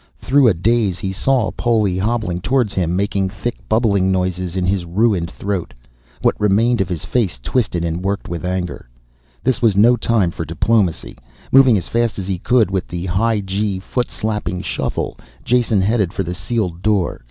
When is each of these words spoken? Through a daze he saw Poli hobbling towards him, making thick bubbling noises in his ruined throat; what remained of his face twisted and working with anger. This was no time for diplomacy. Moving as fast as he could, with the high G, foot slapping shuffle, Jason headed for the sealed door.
Through 0.17 0.47
a 0.47 0.55
daze 0.55 0.97
he 0.97 1.11
saw 1.11 1.51
Poli 1.51 1.99
hobbling 1.99 2.41
towards 2.41 2.73
him, 2.73 2.95
making 2.95 3.29
thick 3.29 3.55
bubbling 3.69 4.11
noises 4.11 4.55
in 4.55 4.65
his 4.65 4.83
ruined 4.83 5.29
throat; 5.29 5.75
what 6.23 6.33
remained 6.41 6.81
of 6.81 6.89
his 6.89 7.05
face 7.05 7.37
twisted 7.39 7.85
and 7.85 8.03
working 8.03 8.31
with 8.31 8.43
anger. 8.43 8.89
This 9.43 9.61
was 9.61 9.77
no 9.77 9.95
time 9.95 10.31
for 10.31 10.43
diplomacy. 10.43 11.19
Moving 11.51 11.77
as 11.77 11.87
fast 11.87 12.17
as 12.17 12.25
he 12.25 12.39
could, 12.39 12.71
with 12.71 12.87
the 12.87 13.05
high 13.05 13.41
G, 13.41 13.77
foot 13.77 14.09
slapping 14.09 14.61
shuffle, 14.63 15.19
Jason 15.43 15.81
headed 15.81 16.13
for 16.13 16.23
the 16.23 16.33
sealed 16.33 16.81
door. 16.81 17.19